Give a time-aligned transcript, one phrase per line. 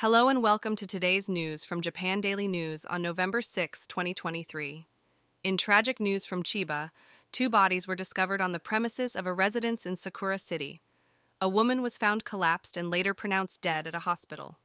[0.00, 4.86] Hello and welcome to today's news from Japan Daily News on November 6, 2023.
[5.44, 6.90] In tragic news from Chiba,
[7.32, 10.80] two bodies were discovered on the premises of a residence in Sakura City.
[11.38, 14.56] A woman was found collapsed and later pronounced dead at a hospital.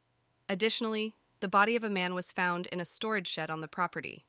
[0.48, 4.24] Additionally, the body of a man was found in a storage shed on the property.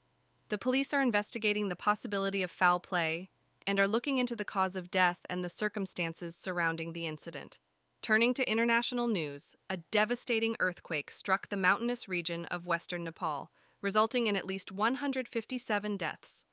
[0.48, 3.30] The police are investigating the possibility of foul play
[3.64, 7.60] and are looking into the cause of death and the circumstances surrounding the incident.
[8.02, 13.50] Turning to international news, a devastating earthquake struck the mountainous region of western Nepal,
[13.82, 16.44] resulting in at least 157 deaths.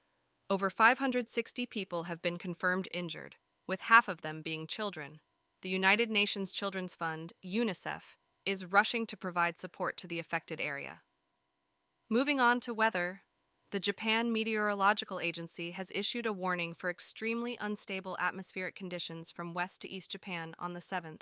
[0.49, 3.35] Over 560 people have been confirmed injured,
[3.67, 5.19] with half of them being children.
[5.61, 11.01] The United Nations Children's Fund, UNICEF, is rushing to provide support to the affected area.
[12.09, 13.21] Moving on to weather,
[13.73, 19.81] the Japan Meteorological Agency has issued a warning for extremely unstable atmospheric conditions from west
[19.81, 21.21] to east Japan on the 7th.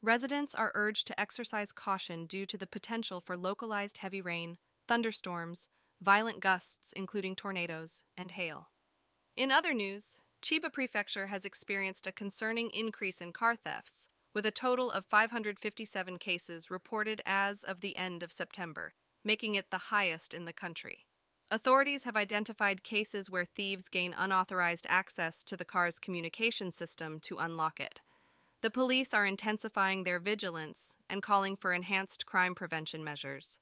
[0.00, 5.68] Residents are urged to exercise caution due to the potential for localized heavy rain, thunderstorms,
[6.00, 8.68] violent gusts, including tornadoes, and hail.
[9.36, 14.52] In other news, Chiba Prefecture has experienced a concerning increase in car thefts, with a
[14.52, 20.32] total of 557 cases reported as of the end of September, making it the highest
[20.34, 21.06] in the country.
[21.50, 27.38] Authorities have identified cases where thieves gain unauthorized access to the car's communication system to
[27.38, 28.00] unlock it.
[28.62, 33.60] The police are intensifying their vigilance and calling for enhanced crime prevention measures.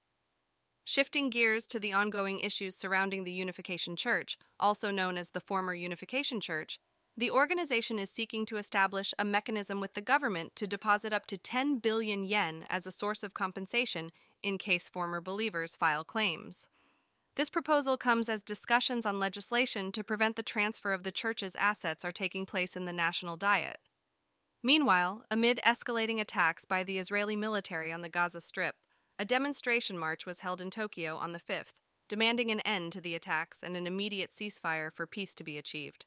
[0.85, 5.75] Shifting gears to the ongoing issues surrounding the Unification Church, also known as the former
[5.75, 6.79] Unification Church,
[7.17, 11.37] the organization is seeking to establish a mechanism with the government to deposit up to
[11.37, 16.69] 10 billion yen as a source of compensation in case former believers file claims.
[17.35, 22.05] This proposal comes as discussions on legislation to prevent the transfer of the church's assets
[22.05, 23.79] are taking place in the National Diet.
[24.63, 28.77] Meanwhile, amid escalating attacks by the Israeli military on the Gaza Strip,
[29.19, 31.73] a demonstration march was held in Tokyo on the 5th,
[32.07, 36.05] demanding an end to the attacks and an immediate ceasefire for peace to be achieved.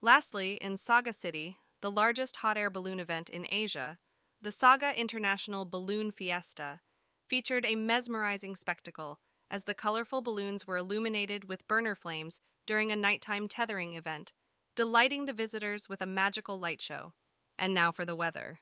[0.00, 3.98] Lastly, in Saga City, the largest hot air balloon event in Asia,
[4.40, 6.80] the Saga International Balloon Fiesta
[7.28, 9.18] featured a mesmerizing spectacle
[9.50, 14.32] as the colorful balloons were illuminated with burner flames during a nighttime tethering event,
[14.76, 17.12] delighting the visitors with a magical light show.
[17.58, 18.60] And now for the weather.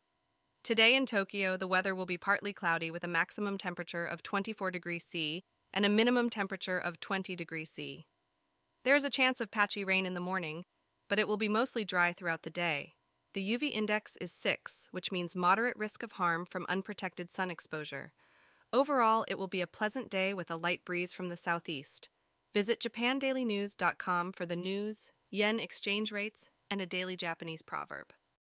[0.65, 4.71] Today in Tokyo, the weather will be partly cloudy with a maximum temperature of 24
[4.71, 8.07] degrees C and a minimum temperature of 20 degrees C.
[8.83, 10.65] There is a chance of patchy rain in the morning,
[11.09, 12.95] but it will be mostly dry throughout the day.
[13.35, 18.13] The UV index is 6, which means moderate risk of harm from unprotected sun exposure.
[18.73, 22.09] Overall, it will be a pleasant day with a light breeze from the southeast.
[22.53, 28.13] Visit japandailynews.com for the news, yen exchange rates, and a daily Japanese proverb.